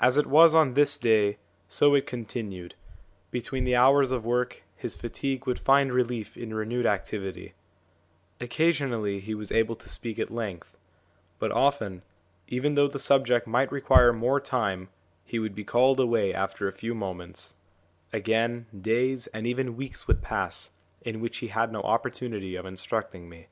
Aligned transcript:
As 0.00 0.18
it 0.18 0.26
was 0.26 0.52
on 0.52 0.74
this 0.74 0.98
day, 0.98 1.38
so 1.68 1.94
it 1.94 2.08
continued; 2.08 2.74
between 3.30 3.62
the 3.62 3.76
hours 3.76 4.10
of 4.10 4.24
work, 4.24 4.64
his 4.76 4.96
fatigue 4.96 5.46
would 5.46 5.60
find 5.60 5.92
relief 5.92 6.36
in 6.36 6.52
renewed 6.52 6.86
activity; 6.86 7.54
occasionally 8.40 9.20
he 9.20 9.32
was 9.32 9.52
able 9.52 9.76
to 9.76 9.88
speak 9.88 10.18
at 10.18 10.32
length; 10.34 10.76
but 11.38 11.52
often, 11.52 12.02
even 12.48 12.74
though 12.74 12.88
the 12.88 12.98
subject 12.98 13.46
might 13.46 13.70
require 13.70 14.12
more 14.12 14.40
time, 14.40 14.88
he 15.24 15.38
would 15.38 15.54
be 15.54 15.62
called 15.62 16.00
away 16.00 16.34
after 16.34 16.66
a 16.66 16.72
few 16.72 16.92
moments; 16.92 17.54
again, 18.12 18.66
days 18.76 19.28
and 19.28 19.46
even 19.46 19.76
weeks 19.76 20.08
would 20.08 20.20
pass, 20.20 20.72
in 21.02 21.20
which 21.20 21.36
he 21.36 21.46
had 21.46 21.70
no 21.70 21.80
opportunity 21.82 22.56
of 22.56 22.66
instructing 22.66 23.28
me. 23.28 23.46